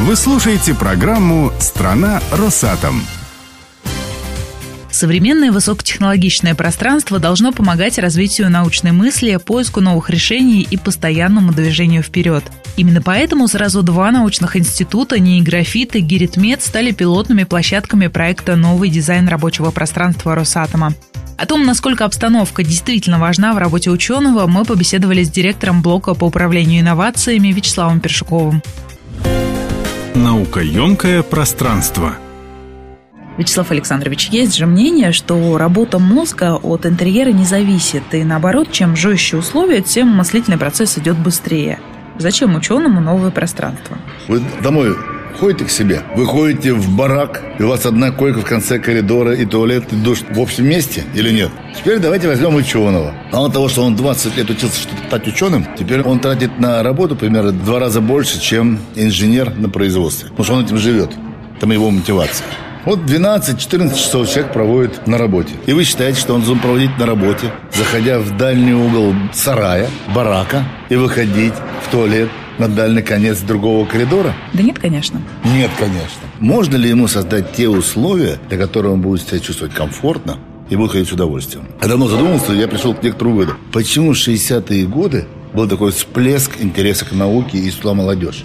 Вы 0.00 0.14
слушаете 0.14 0.74
программу 0.74 1.52
«Страна 1.58 2.22
Росатом». 2.30 3.02
Современное 4.92 5.50
высокотехнологичное 5.50 6.54
пространство 6.54 7.18
должно 7.18 7.50
помогать 7.50 7.98
развитию 7.98 8.48
научной 8.48 8.92
мысли, 8.92 9.36
поиску 9.44 9.80
новых 9.80 10.08
решений 10.08 10.66
и 10.70 10.76
постоянному 10.76 11.52
движению 11.52 12.04
вперед. 12.04 12.44
Именно 12.76 13.02
поэтому 13.02 13.48
сразу 13.48 13.82
два 13.82 14.12
научных 14.12 14.56
института, 14.56 15.18
НИИ-Графит 15.18 15.96
и 15.96 16.00
Гиритмет, 16.00 16.62
стали 16.62 16.92
пилотными 16.92 17.42
площадками 17.42 18.06
проекта 18.06 18.54
«Новый 18.54 18.90
дизайн 18.90 19.26
рабочего 19.26 19.72
пространства 19.72 20.36
Росатома». 20.36 20.94
О 21.36 21.44
том, 21.44 21.66
насколько 21.66 22.04
обстановка 22.04 22.62
действительно 22.62 23.18
важна 23.18 23.52
в 23.52 23.58
работе 23.58 23.90
ученого, 23.90 24.46
мы 24.46 24.64
побеседовали 24.64 25.24
с 25.24 25.30
директором 25.30 25.82
блока 25.82 26.14
по 26.14 26.24
управлению 26.24 26.82
инновациями 26.82 27.48
Вячеславом 27.48 28.00
Першуковым. 28.00 28.62
Наукоемкое 30.18 31.22
пространство– 31.22 32.16
Вячеслав 33.38 33.70
Александрович, 33.70 34.30
есть 34.30 34.56
же 34.56 34.66
мнение, 34.66 35.12
что 35.12 35.56
работа 35.58 36.00
мозга 36.00 36.56
от 36.56 36.86
интерьера 36.86 37.30
не 37.30 37.44
зависит, 37.44 38.02
и 38.10 38.24
наоборот, 38.24 38.72
чем 38.72 38.96
жестче 38.96 39.36
условия, 39.36 39.80
тем 39.80 40.08
мыслительный 40.08 40.58
процесс 40.58 40.98
идет 40.98 41.16
быстрее. 41.16 41.78
Зачем 42.18 42.56
ученому 42.56 43.00
новое 43.00 43.30
пространство? 43.30 43.96
Вы 44.26 44.42
домой 44.60 44.96
ходите 45.38 45.64
к 45.64 45.70
себе, 45.70 46.02
вы 46.16 46.26
ходите 46.26 46.72
в 46.72 46.94
барак, 46.96 47.42
и 47.58 47.62
у 47.62 47.68
вас 47.68 47.86
одна 47.86 48.10
койка 48.10 48.40
в 48.40 48.44
конце 48.44 48.78
коридора, 48.78 49.34
и 49.34 49.44
туалет, 49.46 49.84
и 49.92 49.96
душ 49.96 50.18
в 50.28 50.40
общем 50.40 50.66
месте 50.66 51.04
или 51.14 51.30
нет? 51.30 51.50
Теперь 51.76 51.98
давайте 51.98 52.28
возьмем 52.28 52.54
ученого. 52.56 53.14
Мало 53.32 53.50
того, 53.50 53.68
что 53.68 53.82
он 53.82 53.96
20 53.96 54.36
лет 54.36 54.50
учился 54.50 54.80
чтобы 54.80 55.02
стать 55.06 55.26
ученым, 55.28 55.66
теперь 55.78 56.02
он 56.02 56.18
тратит 56.18 56.58
на 56.58 56.82
работу 56.82 57.16
примерно 57.16 57.52
в 57.52 57.64
два 57.64 57.78
раза 57.78 58.00
больше, 58.00 58.40
чем 58.40 58.80
инженер 58.96 59.54
на 59.54 59.68
производстве. 59.68 60.28
Потому 60.30 60.44
что 60.44 60.54
он 60.54 60.64
этим 60.64 60.78
живет. 60.78 61.10
Там 61.60 61.70
его 61.72 61.90
мотивация. 61.90 62.46
Вот 62.84 63.00
12-14 63.00 63.94
часов 63.96 64.28
человек 64.28 64.52
проводит 64.52 65.06
на 65.06 65.18
работе. 65.18 65.54
И 65.66 65.72
вы 65.72 65.84
считаете, 65.84 66.20
что 66.20 66.34
он 66.34 66.40
должен 66.40 66.60
проводить 66.60 66.96
на 66.98 67.06
работе, 67.06 67.52
заходя 67.72 68.18
в 68.18 68.36
дальний 68.36 68.72
угол 68.72 69.14
сарая, 69.32 69.88
барака, 70.14 70.64
и 70.88 70.96
выходить 70.96 71.54
в 71.86 71.90
туалет 71.90 72.30
на 72.58 72.68
дальний 72.68 73.02
конец 73.02 73.40
другого 73.40 73.86
коридора? 73.86 74.34
Да 74.52 74.62
нет, 74.62 74.78
конечно. 74.78 75.20
Нет, 75.44 75.70
конечно. 75.78 76.20
Можно 76.40 76.76
ли 76.76 76.88
ему 76.88 77.08
создать 77.08 77.52
те 77.52 77.68
условия, 77.68 78.38
для 78.48 78.58
которых 78.58 78.92
он 78.92 79.00
будет 79.00 79.26
себя 79.26 79.38
чувствовать 79.38 79.74
комфортно, 79.74 80.38
и 80.70 80.76
будет 80.76 80.92
ходить 80.92 81.08
с 81.08 81.12
удовольствием. 81.12 81.66
Я 81.80 81.88
давно 81.88 82.08
задумался, 82.08 82.52
я 82.52 82.68
пришел 82.68 82.94
к 82.94 83.02
некоторому 83.02 83.36
выводу. 83.36 83.56
Почему 83.72 84.12
в 84.12 84.16
60-е 84.16 84.86
годы 84.86 85.26
был 85.54 85.66
такой 85.68 85.92
всплеск 85.92 86.60
интереса 86.60 87.04
к 87.04 87.12
науке 87.12 87.58
и 87.58 87.70
шла 87.70 87.94
молодежь? 87.94 88.44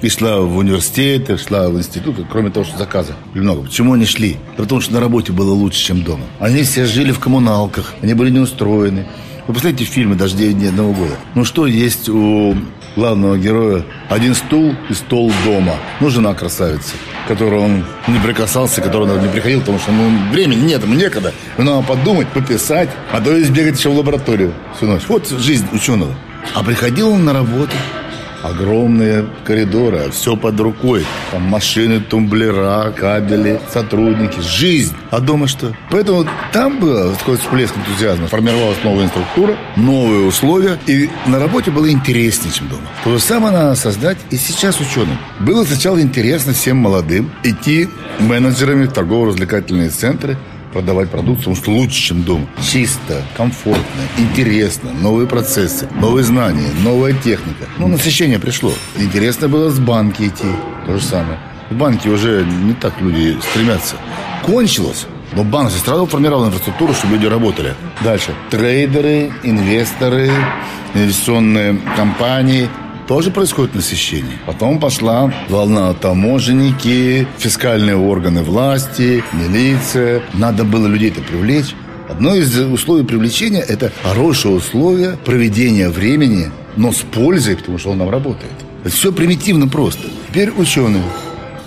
и 0.00 0.08
шла 0.08 0.40
в 0.40 0.56
университеты, 0.56 1.38
шла 1.38 1.68
в 1.68 1.78
институты, 1.78 2.26
кроме 2.28 2.50
того, 2.50 2.66
что 2.66 2.76
заказы 2.76 3.14
много. 3.34 3.62
Почему 3.62 3.92
они 3.92 4.04
шли? 4.04 4.36
Потому 4.56 4.80
что 4.80 4.94
на 4.94 5.00
работе 5.00 5.32
было 5.32 5.52
лучше, 5.52 5.78
чем 5.78 6.02
дома. 6.02 6.24
Они 6.40 6.64
все 6.64 6.86
жили 6.86 7.12
в 7.12 7.20
коммуналках, 7.20 7.94
они 8.02 8.12
были 8.14 8.30
неустроены. 8.30 9.06
Вы 9.46 9.54
посмотрите 9.54 9.84
фильмы 9.84 10.16
«Дождей 10.16 10.52
ни 10.54 10.66
одного 10.66 10.92
года». 10.92 11.14
Ну 11.36 11.44
что 11.44 11.68
есть 11.68 12.08
у 12.08 12.56
главного 12.96 13.36
героя? 13.38 13.84
Один 14.08 14.34
стул 14.34 14.74
и 14.88 14.94
стол 14.94 15.32
дома. 15.44 15.74
Ну, 16.00 16.10
жена 16.10 16.34
красавица, 16.34 16.94
которую 17.28 17.62
он 17.62 17.84
не 18.08 18.18
прикасался, 18.18 18.80
которой 18.80 19.08
он 19.08 19.22
не 19.22 19.28
приходил, 19.28 19.60
потому 19.60 19.78
что 19.78 19.92
ну, 19.92 20.10
времени 20.30 20.66
нет, 20.66 20.82
ему 20.82 20.94
некогда. 20.94 21.32
Надо 21.58 21.82
подумать, 21.86 22.28
пописать, 22.28 22.88
а 23.12 23.20
то 23.20 23.36
есть 23.36 23.50
бегать 23.50 23.78
еще 23.78 23.90
в 23.90 23.96
лабораторию 23.96 24.52
всю 24.76 24.86
ночь. 24.86 25.02
Вот 25.08 25.28
жизнь 25.28 25.66
ученого. 25.72 26.14
А 26.54 26.62
приходил 26.62 27.10
он 27.10 27.24
на 27.24 27.32
работу, 27.32 27.72
огромные 28.42 29.26
коридоры, 29.44 30.10
все 30.10 30.36
под 30.36 30.58
рукой. 30.60 31.04
Там 31.30 31.42
машины, 31.42 32.00
тумблера, 32.00 32.92
кабели, 32.96 33.60
сотрудники, 33.72 34.40
жизнь. 34.40 34.94
А 35.10 35.20
дома 35.20 35.46
что? 35.46 35.74
Поэтому 35.90 36.26
там 36.52 36.78
был 36.80 37.14
такой 37.16 37.36
всплеск 37.36 37.76
энтузиазма. 37.76 38.28
Формировалась 38.28 38.78
новая 38.84 39.04
инструктура, 39.04 39.56
новые 39.76 40.26
условия. 40.26 40.78
И 40.86 41.08
на 41.26 41.38
работе 41.38 41.70
было 41.70 41.90
интереснее, 41.90 42.52
чем 42.52 42.68
дома. 42.68 42.82
То 43.04 43.12
же 43.12 43.18
самое 43.18 43.54
надо 43.54 43.74
создать 43.74 44.18
и 44.30 44.36
сейчас 44.36 44.80
ученым. 44.80 45.18
Было 45.40 45.64
сначала 45.64 46.00
интересно 46.00 46.52
всем 46.52 46.76
молодым 46.76 47.30
идти 47.42 47.88
менеджерами 48.18 48.86
в 48.86 48.92
торгово-развлекательные 48.92 49.90
центры, 49.90 50.36
продавать 50.72 51.10
продукцию, 51.10 51.54
потому 51.54 51.56
что 51.56 51.70
лучше, 51.70 52.02
чем 52.02 52.22
дома. 52.22 52.46
Чисто, 52.62 53.22
комфортно, 53.36 53.82
интересно, 54.18 54.92
новые 54.92 55.26
процессы, 55.26 55.88
новые 56.00 56.24
знания, 56.24 56.68
новая 56.82 57.12
техника. 57.12 57.66
Ну, 57.78 57.88
насыщение 57.88 58.38
пришло. 58.38 58.72
Интересно 58.96 59.48
было 59.48 59.70
с 59.70 59.78
банки 59.78 60.22
идти, 60.22 60.48
то 60.86 60.96
же 60.96 61.04
самое. 61.04 61.38
В 61.70 61.74
банке 61.74 62.08
уже 62.10 62.44
не 62.44 62.74
так 62.74 63.00
люди 63.00 63.36
стремятся. 63.50 63.96
Кончилось. 64.44 65.06
Но 65.34 65.44
банк 65.44 65.70
же 65.70 65.78
сразу 65.78 66.04
формировал 66.04 66.46
инфраструктуру, 66.46 66.92
чтобы 66.92 67.14
люди 67.14 67.24
работали. 67.24 67.74
Дальше. 68.04 68.34
Трейдеры, 68.50 69.32
инвесторы, 69.42 70.30
инвестиционные 70.94 71.78
компании– 71.96 72.68
тоже 73.06 73.30
происходит 73.30 73.74
насыщение. 73.74 74.38
Потом 74.46 74.78
пошла 74.78 75.32
волна 75.48 75.92
таможенники, 75.94 77.26
фискальные 77.38 77.96
органы 77.96 78.42
власти, 78.42 79.22
милиция. 79.32 80.22
Надо 80.34 80.64
было 80.64 80.86
людей-то 80.86 81.20
привлечь. 81.20 81.74
Одно 82.08 82.34
из 82.34 82.56
условий 82.58 83.04
привлечения– 83.04 83.60
это 83.68 83.90
хорошее 84.02 84.54
условие 84.54 85.16
проведения 85.24 85.88
времени, 85.88 86.50
но 86.76 86.92
с 86.92 86.98
пользой, 86.98 87.56
потому 87.56 87.78
что 87.78 87.90
он 87.90 87.98
нам 87.98 88.10
работает. 88.10 88.52
Это 88.84 88.94
все 88.94 89.12
примитивно 89.12 89.68
просто. 89.68 90.08
Теперь 90.28 90.50
ученые 90.50 91.04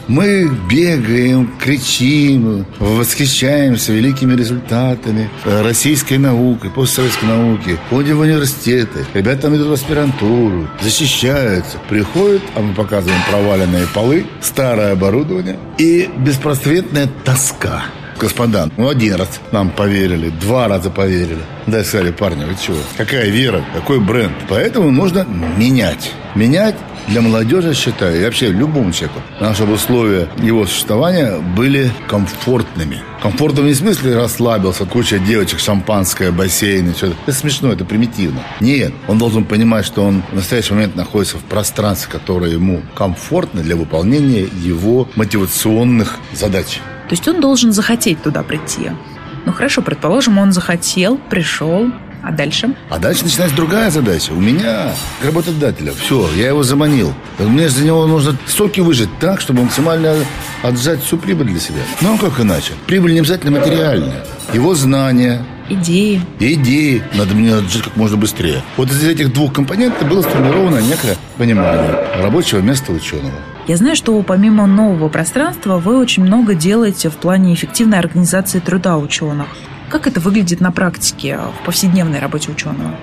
мы 0.07 0.49
бегаем, 0.69 1.51
кричим, 1.59 2.65
восхищаемся 2.79 3.93
великими 3.93 4.35
результатами 4.35 5.29
российской 5.45 6.17
науки, 6.17 6.69
постсоветской 6.73 7.27
науки. 7.27 7.77
Ходим 7.89 8.17
в 8.17 8.21
университеты, 8.21 9.05
ребята 9.13 9.43
там 9.43 9.55
идут 9.55 9.67
в 9.67 9.73
аспирантуру, 9.73 10.67
защищаются. 10.81 11.77
Приходят, 11.89 12.41
а 12.55 12.61
мы 12.61 12.73
показываем 12.73 13.21
проваленные 13.29 13.87
полы, 13.93 14.25
старое 14.41 14.93
оборудование 14.93 15.57
и 15.77 16.09
беспросветная 16.17 17.09
тоска. 17.23 17.85
Господа, 18.17 18.69
ну 18.77 18.87
один 18.87 19.15
раз 19.15 19.41
нам 19.51 19.69
поверили, 19.69 20.29
два 20.29 20.69
раза 20.69 20.89
поверили. 20.89 21.41
Да, 21.67 21.83
сказали, 21.83 22.11
парни, 22.11 22.45
вы 22.45 22.55
чего? 22.55 22.77
Какая 22.95 23.29
вера, 23.29 23.63
какой 23.73 23.99
бренд? 23.99 24.33
Поэтому 24.47 24.89
нужно 24.89 25.25
менять. 25.57 26.13
Менять 26.33 26.75
для 27.07 27.21
молодежи, 27.21 27.73
считаю, 27.73 28.19
и 28.19 28.23
вообще 28.23 28.49
любому 28.49 28.91
человеку, 28.91 29.21
чтобы 29.53 29.73
условия 29.73 30.27
его 30.37 30.65
существования 30.65 31.39
были 31.55 31.91
комфортными. 32.07 33.01
Комфортным 33.21 33.65
не 33.65 33.73
в 33.73 33.77
смысле 33.77 34.15
расслабился, 34.15 34.85
куча 34.85 35.19
девочек, 35.19 35.59
шампанское, 35.59 36.31
бассейн, 36.31 36.93
все 36.93 37.07
это. 37.07 37.15
Это 37.25 37.37
смешно, 37.37 37.71
это 37.71 37.85
примитивно. 37.85 38.39
Нет, 38.59 38.93
он 39.07 39.17
должен 39.17 39.45
понимать, 39.45 39.85
что 39.85 40.03
он 40.03 40.23
в 40.31 40.35
настоящий 40.35 40.73
момент 40.73 40.95
находится 40.95 41.37
в 41.37 41.43
пространстве, 41.43 42.11
которое 42.11 42.51
ему 42.51 42.81
комфортно 42.95 43.61
для 43.61 43.75
выполнения 43.75 44.47
его 44.63 45.07
мотивационных 45.15 46.19
задач. 46.33 46.79
То 47.07 47.13
есть 47.13 47.27
он 47.27 47.41
должен 47.41 47.71
захотеть 47.71 48.21
туда 48.21 48.43
прийти. 48.43 48.91
Ну 49.45 49.51
хорошо, 49.51 49.81
предположим, 49.81 50.39
он 50.39 50.51
захотел, 50.51 51.17
пришел, 51.17 51.91
а 52.25 52.31
дальше? 52.31 52.75
А 52.89 52.97
дальше 52.97 53.23
начинается 53.23 53.55
другая 53.55 53.91
задача. 53.91 54.31
У 54.31 54.41
меня, 54.41 54.91
работодателя, 55.23 55.93
все, 55.93 56.27
я 56.35 56.47
его 56.47 56.63
заманил. 56.63 57.13
Мне 57.37 57.69
за 57.69 57.85
него 57.85 58.07
нужно 58.07 58.35
соки 58.47 58.79
выжать 58.79 59.09
так, 59.19 59.39
чтобы 59.41 59.61
максимально 59.61 60.15
отжать 60.63 61.03
всю 61.03 61.17
прибыль 61.17 61.47
для 61.47 61.59
себя. 61.59 61.81
Ну, 62.01 62.15
а 62.15 62.17
как 62.17 62.39
иначе? 62.39 62.73
Прибыль 62.87 63.13
не 63.13 63.19
обязательно 63.19 63.59
материальная. 63.59 64.25
Его 64.53 64.73
знания, 64.73 65.45
Идеи. 65.67 66.21
Идеи. 66.39 67.01
Надо 67.15 67.33
мне 67.33 67.57
жить 67.67 67.81
как 67.81 67.95
можно 67.95 68.17
быстрее. 68.17 68.61
Вот 68.77 68.91
из 68.91 69.03
этих 69.03 69.33
двух 69.33 69.51
компонентов 69.51 70.07
было 70.07 70.21
сформировано 70.21 70.77
некое 70.79 71.17
понимание 71.37 72.07
рабочего 72.21 72.59
места 72.59 72.91
ученого. 72.91 73.33
Я 73.67 73.77
знаю, 73.77 73.95
что 73.95 74.21
помимо 74.21 74.67
нового 74.67 75.09
пространства 75.09 75.79
вы 75.79 75.97
очень 75.97 76.23
много 76.23 76.53
делаете 76.53 77.09
в 77.09 77.15
плане 77.15 77.55
эффективной 77.55 77.97
организации 77.97 78.59
труда 78.59 78.97
ученых. 78.97 79.47
Как 79.89 80.07
это 80.07 80.19
выглядит 80.19 80.61
на 80.61 80.71
практике 80.71 81.37
в 81.37 81.65
повседневной 81.65 82.19
работе 82.19 82.51
ученого? 82.51 82.95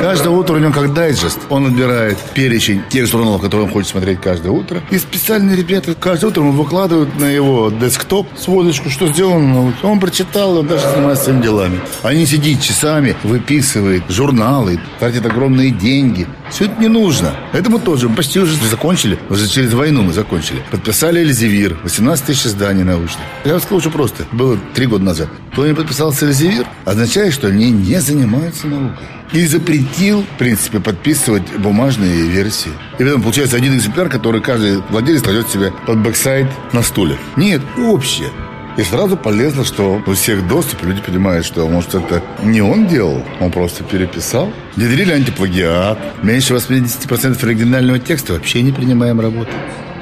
Каждое 0.00 0.30
утро 0.30 0.54
у 0.54 0.58
него 0.58 0.72
как 0.72 0.92
дайджест. 0.92 1.38
Он 1.48 1.66
отбирает 1.66 2.18
перечень 2.34 2.82
тех 2.88 3.06
журналов, 3.06 3.42
которые 3.42 3.66
он 3.66 3.72
хочет 3.72 3.90
смотреть 3.90 4.20
каждое 4.20 4.50
утро. 4.50 4.82
И 4.90 4.98
специальные 4.98 5.56
ребята 5.56 5.94
каждое 5.94 6.28
утро 6.28 6.42
выкладывают 6.42 7.18
на 7.18 7.26
его 7.26 7.70
десктоп 7.70 8.26
сводочку, 8.36 8.90
что 8.90 9.08
сделано. 9.08 9.72
Он 9.82 10.00
прочитал, 10.00 10.58
он 10.58 10.66
даже 10.66 10.88
занимается 10.88 11.24
своими 11.24 11.42
делами. 11.42 11.80
Они 12.02 12.26
сидит 12.26 12.62
часами, 12.62 13.16
выписывает 13.22 14.02
журналы, 14.08 14.80
тратит 14.98 15.26
огромные 15.26 15.70
деньги. 15.70 16.26
Все 16.50 16.64
это 16.64 16.80
не 16.80 16.88
нужно. 16.88 17.34
Это 17.52 17.70
мы 17.70 17.78
тоже 17.78 18.08
почти 18.08 18.40
уже 18.40 18.56
закончили. 18.68 19.18
Уже 19.28 19.48
через 19.48 19.72
войну 19.74 20.02
мы 20.02 20.12
закончили. 20.12 20.62
Подписали 20.70 21.20
Эльзевир. 21.20 21.76
18 21.82 22.24
тысяч 22.24 22.46
изданий 22.46 22.84
научных. 22.84 23.20
Я 23.44 23.52
вам 23.52 23.60
скажу, 23.60 23.80
что 23.80 23.90
просто. 23.90 24.24
Было 24.32 24.58
три 24.74 24.86
года 24.86 25.04
назад. 25.04 25.28
Кто 25.52 25.66
не 25.66 25.74
подписался 25.74 26.26
Эльзевир, 26.26 26.66
означает, 26.84 27.34
что 27.34 27.48
они 27.48 27.70
не 27.70 28.00
занимаются 28.00 28.66
наукой. 28.66 29.06
И 29.32 29.46
запретил, 29.46 30.22
в 30.22 30.38
принципе, 30.38 30.80
подписывать 30.80 31.42
бумажные 31.58 32.22
версии. 32.28 32.72
И 32.98 33.04
потом 33.04 33.22
получается 33.22 33.56
один 33.56 33.76
экземпляр, 33.76 34.08
который 34.08 34.40
каждый 34.40 34.78
владелец 34.90 35.22
кладет 35.22 35.48
себе 35.48 35.72
под 35.86 35.98
backside 35.98 36.48
на 36.72 36.82
стуле. 36.82 37.16
Нет, 37.36 37.62
общее. 37.78 38.30
И 38.76 38.82
сразу 38.82 39.16
полезно, 39.16 39.64
что 39.64 40.00
у 40.06 40.12
всех 40.12 40.46
доступ, 40.46 40.84
люди 40.84 41.02
понимают, 41.02 41.44
что, 41.44 41.68
может, 41.68 41.96
это 41.96 42.22
не 42.44 42.60
он 42.60 42.86
делал, 42.86 43.24
он 43.40 43.50
просто 43.50 43.82
переписал. 43.82 44.52
Внедрили 44.76 45.12
антиплагиат. 45.12 45.98
Меньше 46.22 46.54
80% 46.54 47.44
оригинального 47.44 47.98
текста 47.98 48.34
вообще 48.34 48.62
не 48.62 48.70
принимаем 48.70 49.20
работу. 49.20 49.50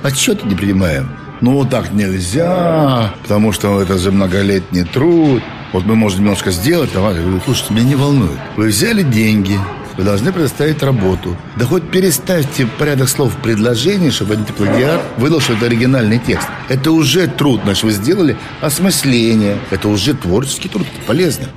Отчеты 0.03 0.47
не 0.47 0.55
принимаем. 0.55 1.09
Ну, 1.41 1.65
так 1.65 1.93
нельзя, 1.93 3.15
потому 3.23 3.53
что 3.53 3.81
это 3.81 3.97
же 3.97 4.13
многолетний 4.13 4.85
труд. 4.85 5.43
Вот 5.77 5.85
мы 5.85 5.95
можем 5.95 6.21
немножко 6.21 6.53
сделать, 6.53 6.91
давай. 6.95 7.17
Я 7.17 7.21
говорю, 7.21 7.39
слушайте, 7.45 7.75
меня 7.75 7.85
не 7.85 7.95
волнует. 7.97 8.39
Вы 8.57 8.69
взяли 8.69 9.03
деньги, 9.03 9.59
вы 9.99 10.05
должны 10.05 10.33
предоставить 10.33 10.83
работу. 10.83 11.37
Да 11.57 11.67
хоть 11.67 11.91
переставьте 11.91 12.67
порядок 12.67 13.11
слов 13.11 13.35
в 13.35 13.43
предложении, 13.43 14.09
чтобы 14.09 14.37
антиплагиат 14.37 15.03
выдал, 15.19 15.39
что 15.39 15.53
это 15.53 15.67
оригинальный 15.67 16.19
текст. 16.19 16.49
Это 16.71 16.93
уже 16.93 17.27
труд, 17.27 17.61
значит, 17.65 17.85
вы 17.85 17.91
сделали 17.91 18.39
осмысление. 18.63 19.59
Это 19.69 19.89
уже 19.89 20.15
творческий 20.15 20.71
труд, 20.71 20.87
это 20.97 21.07
полезно. 21.07 21.49